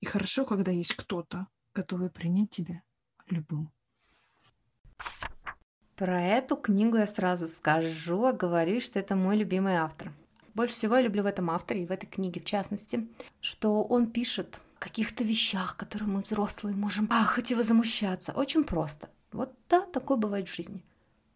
И 0.00 0.06
хорошо, 0.06 0.44
когда 0.44 0.72
есть 0.72 0.94
кто-то, 0.94 1.46
готовый 1.72 2.10
принять 2.10 2.50
тебя 2.50 2.82
любым. 3.28 3.70
Про 5.94 6.20
эту 6.20 6.56
книгу 6.56 6.96
я 6.96 7.06
сразу 7.06 7.46
скажу, 7.46 8.24
а 8.24 8.32
говорю, 8.32 8.80
что 8.80 8.98
это 8.98 9.14
мой 9.14 9.36
любимый 9.36 9.76
автор. 9.76 10.12
Больше 10.52 10.74
всего 10.74 10.96
я 10.96 11.02
люблю 11.02 11.22
в 11.22 11.26
этом 11.26 11.48
авторе, 11.48 11.84
и 11.84 11.86
в 11.86 11.92
этой 11.92 12.06
книге 12.06 12.40
в 12.40 12.44
частности, 12.44 13.06
что 13.40 13.84
он 13.84 14.10
пишет 14.10 14.60
о 14.78 14.80
каких-то 14.80 15.22
вещах, 15.22 15.76
которые 15.76 16.08
мы 16.08 16.22
взрослые 16.22 16.74
можем 16.74 17.06
ахать 17.12 17.52
и 17.52 17.54
возмущаться. 17.54 18.32
Очень 18.32 18.64
просто. 18.64 19.08
Вот 19.30 19.54
да, 19.68 19.82
такое 19.82 20.16
бывает 20.16 20.48
в 20.48 20.54
жизни. 20.56 20.82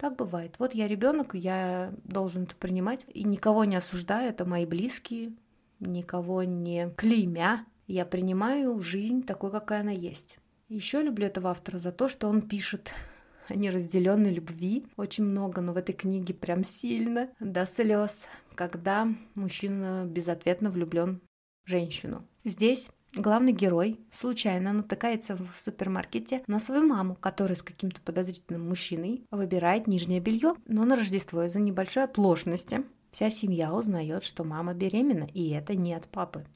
Так 0.00 0.16
бывает. 0.16 0.54
Вот 0.58 0.72
я 0.74 0.88
ребенок, 0.88 1.34
я 1.34 1.92
должен 2.04 2.44
это 2.44 2.56
принимать. 2.56 3.04
И 3.12 3.22
никого 3.22 3.66
не 3.66 3.76
осуждаю, 3.76 4.30
это 4.30 4.46
мои 4.46 4.64
близкие, 4.64 5.34
никого 5.78 6.42
не 6.42 6.88
клеймя. 6.96 7.66
Я 7.86 8.06
принимаю 8.06 8.80
жизнь 8.80 9.22
такой, 9.22 9.50
какая 9.50 9.82
она 9.82 9.90
есть. 9.90 10.38
Еще 10.70 11.02
люблю 11.02 11.26
этого 11.26 11.50
автора 11.50 11.76
за 11.76 11.92
то, 11.92 12.08
что 12.08 12.28
он 12.28 12.40
пишет 12.40 12.92
о 13.48 13.54
неразделенной 13.54 14.32
любви. 14.32 14.86
Очень 14.96 15.24
много, 15.24 15.60
но 15.60 15.74
в 15.74 15.76
этой 15.76 15.92
книге 15.92 16.32
прям 16.32 16.64
сильно, 16.64 17.28
до 17.38 17.66
слез, 17.66 18.26
когда 18.54 19.06
мужчина 19.34 20.06
безответно 20.06 20.70
влюблен 20.70 21.20
в 21.66 21.68
женщину. 21.68 22.26
Здесь 22.42 22.90
Главный 23.14 23.52
герой 23.52 23.98
случайно 24.12 24.72
натыкается 24.72 25.36
в 25.36 25.60
супермаркете 25.60 26.44
на 26.46 26.60
свою 26.60 26.86
маму, 26.86 27.16
которая 27.16 27.56
с 27.56 27.62
каким-то 27.62 28.00
подозрительным 28.00 28.68
мужчиной 28.68 29.24
выбирает 29.32 29.88
нижнее 29.88 30.20
белье, 30.20 30.54
но 30.66 30.84
на 30.84 30.94
Рождество 30.94 31.42
из-за 31.44 31.58
небольшой 31.58 32.04
оплошности 32.04 32.84
вся 33.10 33.30
семья 33.30 33.74
узнает, 33.74 34.22
что 34.22 34.44
мама 34.44 34.74
беременна, 34.74 35.24
и 35.34 35.50
это 35.50 35.74
не 35.74 35.92
от 35.92 36.06
папы. 36.06 36.46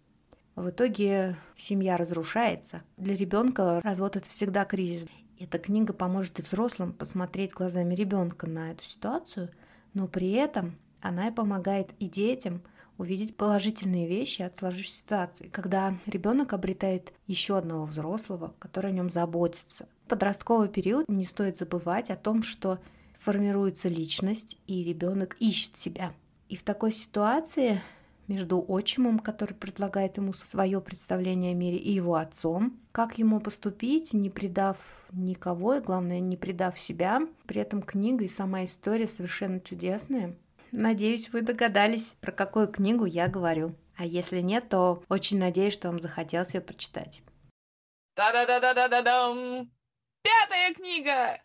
В 0.55 0.71
итоге 0.71 1.37
семья 1.57 1.97
разрушается. 1.97 2.83
Для 2.97 3.17
ребенка 3.17 3.81
развод 3.83 4.15
это 4.15 4.29
всегда 4.29 4.65
кризис. 4.65 5.09
Эта 5.41 5.59
книга 5.59 5.93
поможет 5.93 6.39
и 6.39 6.43
взрослым 6.43 6.93
посмотреть 6.93 7.53
глазами 7.53 7.97
ребенка 7.97 8.47
на 8.47 8.71
эту 8.71 8.85
ситуацию, 8.85 9.51
но 9.93 10.07
при 10.07 10.31
этом 10.31 10.79
она 11.01 11.29
и 11.29 11.33
помогает 11.33 11.91
и 11.99 12.09
детям 12.09 12.63
увидеть 12.99 13.37
положительные 13.37 14.07
вещи 14.07 14.43
от 14.43 14.57
сложившейся 14.57 14.99
ситуации, 14.99 15.49
когда 15.49 15.97
ребенок 16.07 16.53
обретает 16.53 17.13
еще 17.27 17.57
одного 17.57 17.87
взрослого, 17.87 18.55
который 18.59 18.91
о 18.91 18.95
нем 18.95 19.11
заботится. 19.11 19.89
В 20.05 20.09
подростковый 20.09 20.69
период 20.69 21.09
не 21.09 21.25
стоит 21.25 21.57
забывать 21.57 22.11
о 22.11 22.17
том, 22.17 22.43
что 22.43 22.79
формируется 23.19 23.89
личность, 23.89 24.59
и 24.67 24.85
ребенок 24.85 25.37
ищет 25.41 25.77
себя. 25.77 26.13
И 26.49 26.57
в 26.57 26.63
такой 26.63 26.93
ситуации 26.93 27.81
между 28.27 28.65
отчимом, 28.69 29.19
который 29.19 29.55
предлагает 29.55 30.17
ему 30.17 30.33
свое 30.33 30.81
представление 30.81 31.53
о 31.53 31.55
мире, 31.55 31.77
и 31.77 31.93
его 31.93 32.17
отцом. 32.17 32.79
Как 32.93 33.19
ему 33.19 33.41
поступить, 33.41 34.13
не 34.13 34.31
предав 34.31 34.77
никого, 35.13 35.75
и 35.75 35.81
главное, 35.81 36.21
не 36.21 36.37
предав 36.37 36.79
себя. 36.79 37.21
При 37.47 37.61
этом 37.61 37.83
книга 37.83 38.25
и 38.25 38.29
сама 38.29 38.65
история 38.65 39.09
совершенно 39.09 39.61
чудесная. 39.61 40.37
Надеюсь, 40.77 41.31
вы 41.33 41.43
догадались, 41.43 42.17
про 42.21 42.33
какую 42.33 42.67
книгу 42.67 43.05
я 43.05 43.29
говорю. 43.29 43.77
А 43.97 44.05
если 44.05 44.41
нет, 44.41 44.69
то 44.69 45.05
очень 45.09 45.39
надеюсь, 45.39 45.73
что 45.73 45.87
вам 45.87 46.01
захотелось 46.01 46.55
ее 46.55 46.61
прочитать. 46.61 47.23
Та-да-да-да-да-да-дам! 48.17 49.71
Пятая 50.23 50.75
книга! 50.75 51.41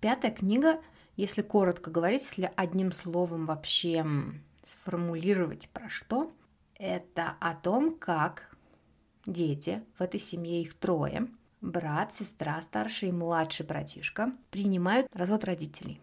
Пятая 0.00 0.30
книга, 0.30 0.80
если 1.16 1.42
коротко 1.42 1.90
говорить, 1.90 2.22
если 2.22 2.52
одним 2.54 2.92
словом 2.92 3.44
вообще 3.44 4.06
сформулировать 4.62 5.68
про 5.70 5.88
что, 5.88 6.32
это 6.78 7.36
о 7.40 7.56
том, 7.56 7.98
как 7.98 8.56
дети, 9.26 9.82
в 9.98 10.00
этой 10.00 10.20
семье 10.20 10.62
их 10.62 10.74
трое, 10.74 11.26
брат, 11.60 12.12
сестра, 12.12 12.62
старший 12.62 13.08
и 13.08 13.12
младший 13.12 13.66
братишка, 13.66 14.32
принимают 14.52 15.08
развод 15.12 15.42
родителей. 15.44 16.00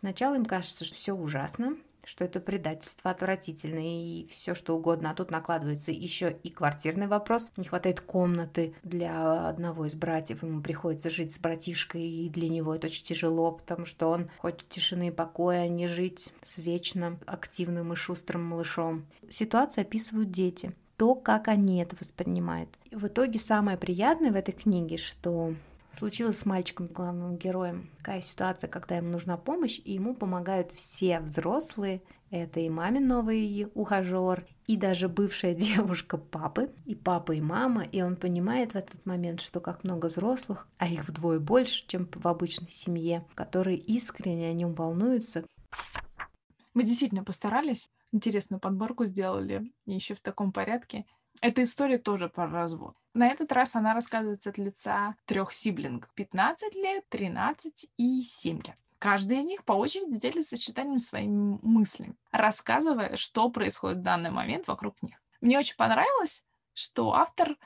Сначала 0.00 0.34
им 0.34 0.44
кажется, 0.44 0.84
что 0.84 0.94
все 0.94 1.12
ужасно, 1.12 1.76
что 2.04 2.24
это 2.24 2.40
предательство 2.40 3.10
отвратительное 3.10 4.02
и 4.02 4.26
все 4.30 4.54
что 4.54 4.76
угодно, 4.76 5.10
а 5.10 5.14
тут 5.14 5.30
накладывается 5.30 5.90
еще 5.90 6.38
и 6.42 6.50
квартирный 6.50 7.06
вопрос. 7.06 7.50
Не 7.56 7.66
хватает 7.66 8.00
комнаты 8.00 8.74
для 8.82 9.48
одного 9.48 9.86
из 9.86 9.94
братьев, 9.94 10.42
ему 10.42 10.62
приходится 10.62 11.10
жить 11.10 11.32
с 11.32 11.38
братишкой, 11.38 12.02
и 12.02 12.28
для 12.30 12.48
него 12.48 12.74
это 12.74 12.86
очень 12.86 13.04
тяжело, 13.04 13.52
потому 13.52 13.84
что 13.84 14.08
он 14.08 14.30
хочет 14.38 14.68
тишины 14.68 15.08
и 15.08 15.12
покоя, 15.12 15.62
а 15.62 15.68
не 15.68 15.86
жить 15.86 16.32
с 16.42 16.58
вечно 16.58 17.18
активным 17.26 17.92
и 17.92 17.96
шустрым 17.96 18.44
малышом. 18.44 19.06
Ситуацию 19.28 19.82
описывают 19.82 20.30
дети 20.30 20.74
то, 20.96 21.14
как 21.14 21.46
они 21.46 21.80
это 21.80 21.96
воспринимают. 22.00 22.70
И 22.90 22.96
в 22.96 23.06
итоге 23.06 23.38
самое 23.38 23.78
приятное 23.78 24.32
в 24.32 24.36
этой 24.36 24.52
книге, 24.52 24.96
что 24.96 25.54
случилось 25.92 26.38
с 26.38 26.46
мальчиком, 26.46 26.88
с 26.88 26.92
главным 26.92 27.36
героем. 27.36 27.90
Такая 27.98 28.20
ситуация, 28.20 28.68
когда 28.68 28.96
ему 28.96 29.10
нужна 29.10 29.36
помощь, 29.36 29.80
и 29.84 29.92
ему 29.94 30.14
помогают 30.14 30.72
все 30.72 31.20
взрослые 31.20 32.02
Это 32.30 32.60
и 32.60 32.68
мамин 32.68 33.06
новый 33.08 33.70
ухажер, 33.74 34.46
и 34.66 34.76
даже 34.76 35.08
бывшая 35.08 35.54
девушка 35.54 36.18
папы, 36.18 36.70
и 36.84 36.94
папа, 36.94 37.32
и 37.32 37.40
мама, 37.40 37.82
и 37.84 38.02
он 38.02 38.16
понимает 38.16 38.72
в 38.72 38.76
этот 38.76 39.04
момент, 39.06 39.40
что 39.40 39.60
как 39.60 39.82
много 39.84 40.06
взрослых, 40.06 40.68
а 40.76 40.86
их 40.86 41.08
вдвое 41.08 41.38
больше, 41.40 41.86
чем 41.86 42.08
в 42.12 42.28
обычной 42.28 42.68
семье, 42.68 43.26
которые 43.34 43.78
искренне 43.78 44.50
о 44.50 44.52
нем 44.52 44.74
волнуются. 44.74 45.44
Мы 46.74 46.84
действительно 46.84 47.24
постарались, 47.24 47.90
интересную 48.12 48.60
подборку 48.60 49.06
сделали, 49.06 49.72
еще 49.86 50.14
в 50.14 50.20
таком 50.20 50.52
порядке. 50.52 51.06
Эта 51.40 51.62
история 51.62 51.98
тоже 51.98 52.28
про 52.28 52.46
развод. 52.46 52.94
На 53.18 53.26
этот 53.26 53.50
раз 53.50 53.74
она 53.74 53.94
рассказывается 53.94 54.50
от 54.50 54.58
лица 54.58 55.16
трех 55.24 55.52
сиблингов. 55.52 56.08
15 56.14 56.76
лет, 56.76 57.04
13 57.08 57.90
и 57.96 58.22
7 58.22 58.58
лет. 58.58 58.76
Каждый 59.00 59.38
из 59.38 59.44
них 59.44 59.64
по 59.64 59.72
очереди 59.72 60.20
делится 60.20 60.56
сочетанием 60.56 61.00
своими 61.00 61.58
мыслями, 61.62 62.14
рассказывая, 62.30 63.16
что 63.16 63.50
происходит 63.50 63.98
в 63.98 64.02
данный 64.02 64.30
момент 64.30 64.68
вокруг 64.68 65.02
них. 65.02 65.20
Мне 65.40 65.58
очень 65.58 65.74
понравилось, 65.74 66.44
что 66.74 67.12
автор 67.12 67.56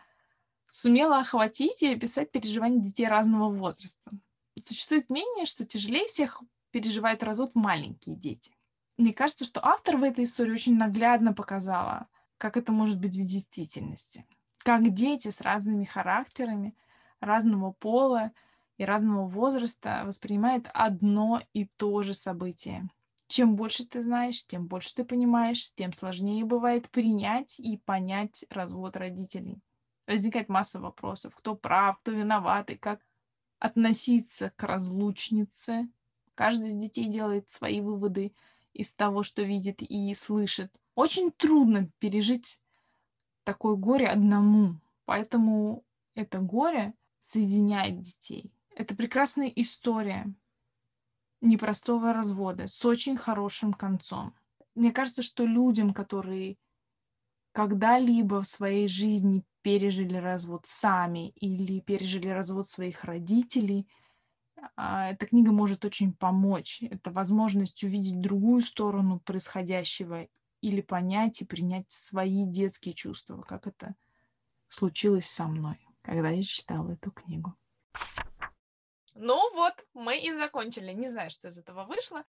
сумела 0.70 1.18
охватить 1.18 1.82
и 1.82 1.92
описать 1.92 2.32
переживания 2.32 2.80
детей 2.80 3.06
разного 3.06 3.50
возраста. 3.50 4.10
Существует 4.58 5.10
мнение, 5.10 5.44
что 5.44 5.66
тяжелее 5.66 6.06
всех 6.06 6.42
переживает 6.70 7.22
развод 7.22 7.54
маленькие 7.54 8.16
дети. 8.16 8.56
Мне 8.96 9.12
кажется, 9.12 9.44
что 9.44 9.62
автор 9.62 9.98
в 9.98 10.02
этой 10.02 10.24
истории 10.24 10.52
очень 10.52 10.78
наглядно 10.78 11.34
показала, 11.34 12.08
как 12.38 12.56
это 12.56 12.72
может 12.72 12.98
быть 12.98 13.14
в 13.14 13.20
действительности. 13.20 14.24
Как 14.62 14.94
дети 14.94 15.28
с 15.28 15.40
разными 15.40 15.84
характерами, 15.84 16.76
разного 17.20 17.72
пола 17.72 18.30
и 18.76 18.84
разного 18.84 19.26
возраста 19.26 20.02
воспринимают 20.04 20.70
одно 20.72 21.42
и 21.52 21.66
то 21.76 22.02
же 22.02 22.14
событие. 22.14 22.88
Чем 23.26 23.56
больше 23.56 23.86
ты 23.86 24.02
знаешь, 24.02 24.46
тем 24.46 24.66
больше 24.66 24.94
ты 24.94 25.04
понимаешь, 25.04 25.72
тем 25.74 25.92
сложнее 25.92 26.44
бывает 26.44 26.90
принять 26.90 27.58
и 27.58 27.78
понять 27.78 28.44
развод 28.50 28.96
родителей. 28.96 29.58
Возникает 30.06 30.48
масса 30.48 30.80
вопросов, 30.80 31.34
кто 31.34 31.56
прав, 31.56 31.98
кто 32.00 32.12
виноват 32.12 32.70
и 32.70 32.76
как 32.76 33.00
относиться 33.58 34.52
к 34.56 34.62
разлучнице. 34.62 35.88
Каждый 36.34 36.68
из 36.68 36.74
детей 36.74 37.06
делает 37.06 37.50
свои 37.50 37.80
выводы 37.80 38.32
из 38.74 38.94
того, 38.94 39.22
что 39.22 39.42
видит 39.42 39.82
и 39.82 40.12
слышит. 40.14 40.72
Очень 40.94 41.32
трудно 41.32 41.88
пережить 41.98 42.61
такое 43.44 43.76
горе 43.76 44.08
одному, 44.08 44.76
поэтому 45.04 45.84
это 46.14 46.38
горе 46.38 46.94
соединяет 47.20 48.00
детей. 48.00 48.52
Это 48.74 48.96
прекрасная 48.96 49.48
история 49.48 50.32
непростого 51.40 52.12
развода 52.12 52.68
с 52.68 52.84
очень 52.84 53.16
хорошим 53.16 53.72
концом. 53.72 54.34
Мне 54.74 54.92
кажется, 54.92 55.22
что 55.22 55.44
людям, 55.44 55.92
которые 55.92 56.56
когда-либо 57.52 58.42
в 58.42 58.46
своей 58.46 58.88
жизни 58.88 59.44
пережили 59.60 60.16
развод 60.16 60.66
сами 60.66 61.30
или 61.30 61.80
пережили 61.80 62.28
развод 62.28 62.66
своих 62.68 63.04
родителей, 63.04 63.86
а, 64.76 65.10
эта 65.10 65.26
книга 65.26 65.52
может 65.52 65.84
очень 65.84 66.12
помочь. 66.12 66.82
Это 66.82 67.10
возможность 67.10 67.84
увидеть 67.84 68.20
другую 68.20 68.62
сторону 68.62 69.20
происходящего 69.20 70.28
или 70.62 70.80
понять 70.80 71.42
и 71.42 71.44
принять 71.44 71.90
свои 71.90 72.46
детские 72.46 72.94
чувства, 72.94 73.42
как 73.42 73.66
это 73.66 73.94
случилось 74.68 75.26
со 75.26 75.46
мной, 75.46 75.76
когда 76.00 76.30
я 76.30 76.42
читала 76.42 76.92
эту 76.92 77.10
книгу. 77.10 77.54
Ну 79.14 79.54
вот, 79.54 79.74
мы 79.92 80.18
и 80.18 80.32
закончили. 80.32 80.92
Не 80.92 81.08
знаю, 81.08 81.30
что 81.30 81.48
из 81.48 81.58
этого 81.58 81.84
вышло. 81.84 82.24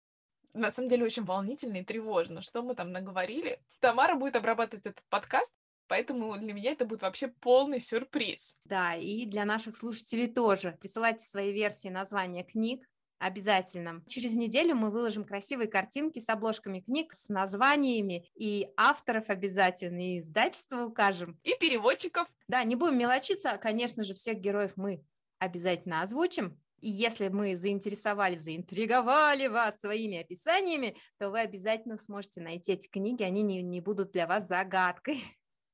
На 0.53 0.69
самом 0.69 0.89
деле 0.89 1.05
очень 1.05 1.23
волнительно 1.23 1.77
и 1.77 1.85
тревожно, 1.85 2.41
что 2.41 2.61
мы 2.61 2.75
там 2.75 2.91
наговорили. 2.91 3.61
Тамара 3.79 4.15
будет 4.15 4.35
обрабатывать 4.35 4.85
этот 4.85 5.03
подкаст, 5.09 5.55
поэтому 5.87 6.37
для 6.37 6.53
меня 6.53 6.71
это 6.71 6.85
будет 6.85 7.01
вообще 7.01 7.27
полный 7.27 7.79
сюрприз. 7.79 8.59
Да, 8.65 8.95
и 8.95 9.25
для 9.25 9.45
наших 9.45 9.77
слушателей 9.77 10.27
тоже. 10.27 10.77
Присылайте 10.79 11.25
свои 11.25 11.51
версии 11.53 11.87
названия 11.87 12.43
книг, 12.43 12.87
обязательно. 13.23 14.03
Через 14.07 14.35
неделю 14.35 14.75
мы 14.75 14.91
выложим 14.91 15.23
красивые 15.23 15.67
картинки 15.67 16.19
с 16.19 16.27
обложками 16.29 16.81
книг, 16.81 17.13
с 17.13 17.29
названиями, 17.29 18.29
и 18.35 18.67
авторов 18.75 19.29
обязательно, 19.29 20.01
и 20.01 20.19
издательства 20.19 20.85
укажем. 20.85 21.39
И 21.43 21.55
переводчиков. 21.57 22.27
Да, 22.47 22.63
не 22.63 22.75
будем 22.75 22.97
мелочиться, 22.97 23.51
а, 23.51 23.57
конечно 23.57 24.03
же, 24.03 24.13
всех 24.13 24.39
героев 24.39 24.73
мы 24.75 25.03
обязательно 25.39 26.01
озвучим. 26.01 26.59
И 26.81 26.89
если 26.89 27.29
мы 27.29 27.55
заинтересовали, 27.55 28.35
заинтриговали 28.35 29.47
вас 29.47 29.79
своими 29.79 30.19
описаниями, 30.19 30.97
то 31.17 31.29
вы 31.29 31.39
обязательно 31.39 31.97
сможете 31.97 32.41
найти 32.41 32.73
эти 32.73 32.89
книги, 32.89 33.23
они 33.23 33.41
не, 33.41 33.61
не 33.61 33.79
будут 33.79 34.11
для 34.11 34.27
вас 34.27 34.47
загадкой. 34.49 35.23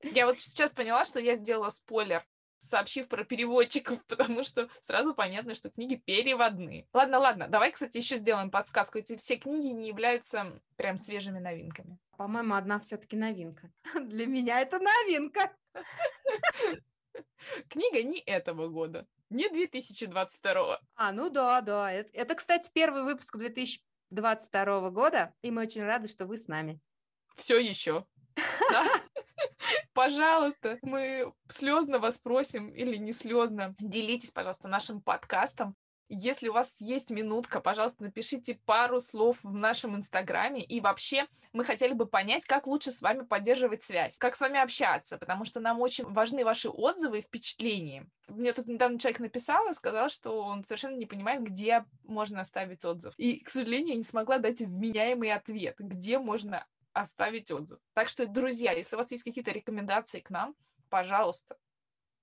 Я 0.03 0.27
вот 0.27 0.38
сейчас 0.38 0.73
поняла, 0.73 1.03
что 1.03 1.19
я 1.19 1.35
сделала 1.35 1.71
спойлер 1.71 2.23
сообщив 2.60 3.08
про 3.08 3.24
переводчиков, 3.24 4.04
потому 4.08 4.43
что 4.43 4.69
сразу 4.82 5.13
понятно, 5.13 5.56
что 5.56 5.69
книги 5.69 5.95
переводные. 5.95 6.88
Ладно, 6.93 7.19
ладно, 7.19 7.48
давай, 7.48 7.72
кстати, 7.72 7.98
еще 7.98 8.17
сделаем 8.17 8.52
подсказку. 8.52 9.00
Эти 9.00 9.17
все 9.17 9.38
книги 9.38 9.67
не 9.67 9.88
являются 9.88 10.62
прям 10.76 10.98
свежими 10.98 11.39
новинками. 11.39 11.98
По-моему, 12.17 12.56
одна 12.56 12.80
все-таки 12.80 13.15
новинка. 13.15 13.72
Для 14.00 14.28
меня 14.28 14.60
это 14.60 14.80
новинка. 14.80 15.52
Книга 17.69 18.04
не 18.04 18.19
этого 18.19 18.67
года 18.67 19.08
не 19.30 19.48
2022. 19.50 20.80
А, 20.95 21.12
ну 21.12 21.30
да, 21.30 21.62
да. 21.62 21.91
Это, 21.91 22.10
это, 22.13 22.36
кстати, 22.36 22.69
первый 22.74 23.04
выпуск 23.04 23.38
2022 23.38 24.89
года, 24.89 25.34
и 25.41 25.52
мы 25.52 25.63
очень 25.63 25.84
рады, 25.84 26.08
что 26.08 26.26
вы 26.26 26.38
с 26.38 26.48
нами. 26.48 26.80
Все 27.36 27.60
еще. 27.60 28.06
Пожалуйста, 29.93 30.77
мы 30.82 31.32
слезно 31.49 31.99
вас 31.99 32.17
просим 32.19 32.69
или 32.69 32.97
не 32.97 33.12
слезно. 33.12 33.75
Делитесь, 33.79 34.32
пожалуйста, 34.32 34.67
нашим 34.67 35.01
подкастом. 35.01 35.75
Если 36.12 36.47
у 36.47 36.53
вас 36.53 36.82
есть 36.82 37.12
минутка, 37.12 37.60
пожалуйста, 37.60 38.03
напишите 38.03 38.60
пару 38.65 38.99
слов 38.99 39.43
в 39.43 39.53
нашем 39.53 39.95
инстаграме. 39.95 40.63
И 40.63 40.82
вообще 40.82 41.27
мы 41.53 41.63
хотели 41.63 41.93
бы 41.93 42.08
понять, 42.08 42.45
как 42.45 42.65
лучше 42.65 42.91
с 42.91 43.03
вами 43.03 43.25
поддерживать 43.25 43.84
связь, 43.84 44.17
как 44.17 44.34
с 44.34 44.41
вами 44.41 44.60
общаться, 44.60 45.19
потому 45.19 45.45
что 45.45 45.60
нам 45.60 45.79
очень 45.82 46.05
важны 46.05 46.43
ваши 46.43 46.67
отзывы 46.67 47.19
и 47.19 47.21
впечатления. 47.21 48.08
Мне 48.27 48.53
тут 48.53 48.65
недавно 48.65 48.97
человек 48.97 49.19
написал 49.19 49.69
и 49.69 49.73
сказал, 49.73 50.10
что 50.10 50.41
он 50.41 50.63
совершенно 50.63 50.95
не 50.95 51.05
понимает, 51.05 51.43
где 51.43 51.86
можно 52.03 52.41
оставить 52.41 52.84
отзыв. 52.86 53.13
И, 53.17 53.41
к 53.41 53.49
сожалению, 53.49 53.89
я 53.89 53.97
не 53.97 54.03
смогла 54.03 54.39
дать 54.39 54.62
вменяемый 54.62 55.32
ответ, 55.32 55.75
где 55.77 56.17
можно 56.17 56.65
оставить 56.99 57.51
отзыв. 57.51 57.79
Так 57.93 58.09
что, 58.09 58.25
друзья, 58.27 58.73
если 58.73 58.95
у 58.95 58.99
вас 58.99 59.12
есть 59.12 59.23
какие-то 59.23 59.51
рекомендации 59.51 60.19
к 60.19 60.29
нам, 60.29 60.55
пожалуйста, 60.89 61.57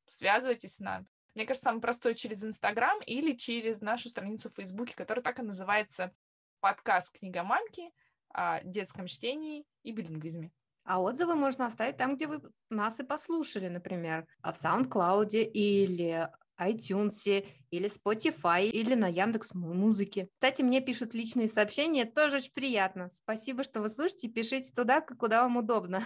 связывайтесь 0.04 0.76
с 0.76 0.80
нами. 0.80 1.06
Мне 1.34 1.46
кажется, 1.46 1.64
самый 1.64 1.80
простой 1.80 2.14
через 2.14 2.44
Инстаграм 2.44 3.00
или 3.02 3.32
через 3.32 3.80
нашу 3.80 4.08
страницу 4.08 4.48
в 4.48 4.54
Фейсбуке, 4.54 4.94
которая 4.94 5.22
так 5.22 5.38
и 5.38 5.42
называется 5.42 6.12
«Подкаст 6.60 7.12
книгоманки» 7.18 7.90
о 8.30 8.62
детском 8.62 9.06
чтении 9.06 9.64
и 9.82 9.92
билингвизме. 9.92 10.50
А 10.84 11.00
отзывы 11.00 11.34
можно 11.34 11.66
оставить 11.66 11.96
там, 11.96 12.14
где 12.14 12.26
вы 12.26 12.40
нас 12.70 13.00
и 13.00 13.02
послушали, 13.02 13.68
например, 13.68 14.26
в 14.42 14.50
SoundCloud 14.50 15.32
или 15.32 16.30
iTunes, 16.58 17.44
или 17.70 17.88
Spotify, 17.88 18.66
или 18.68 18.94
на 18.94 19.08
Яндекс 19.08 19.54
Музыке. 19.54 20.28
Кстати, 20.34 20.62
мне 20.62 20.80
пишут 20.80 21.14
личные 21.14 21.48
сообщения, 21.48 22.04
тоже 22.04 22.36
очень 22.36 22.52
приятно. 22.52 23.10
Спасибо, 23.10 23.62
что 23.62 23.80
вы 23.80 23.90
слушаете, 23.90 24.28
пишите 24.28 24.72
туда, 24.72 25.00
куда 25.00 25.42
вам 25.42 25.58
удобно. 25.58 26.02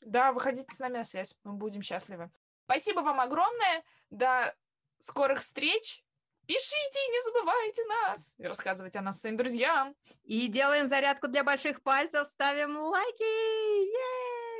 Да, 0.00 0.32
выходите 0.32 0.74
с 0.74 0.78
нами 0.80 0.98
на 0.98 1.04
связь, 1.04 1.38
мы 1.44 1.54
будем 1.54 1.82
счастливы. 1.82 2.30
Спасибо 2.66 3.00
вам 3.00 3.20
огромное. 3.20 3.82
До 4.10 4.54
скорых 4.98 5.40
встреч. 5.40 6.04
Пишите 6.46 6.98
и 6.98 7.10
не 7.10 7.22
забывайте 7.22 7.84
нас. 7.86 8.34
И 8.36 8.44
рассказывайте 8.44 8.98
о 8.98 9.02
нас 9.02 9.20
своим 9.20 9.36
друзьям. 9.36 9.94
И 10.24 10.46
делаем 10.48 10.86
зарядку 10.88 11.28
для 11.28 11.42
больших 11.42 11.82
пальцев, 11.82 12.26
ставим 12.26 12.76
лайки. 12.76 13.22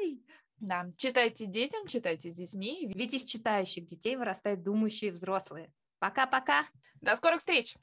Ей! 0.02 0.26
Да, 0.58 0.86
читайте 0.96 1.46
детям, 1.46 1.86
читайте 1.86 2.30
с 2.30 2.34
детьми. 2.34 2.90
Ведь 2.94 3.14
из 3.14 3.24
читающих 3.24 3.86
детей 3.86 4.16
вырастают 4.16 4.62
думающие 4.62 5.12
взрослые. 5.12 5.72
Пока-пока. 5.98 6.66
До 7.00 7.16
скорых 7.16 7.40
встреч. 7.40 7.76